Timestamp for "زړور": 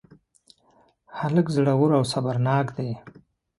1.55-1.91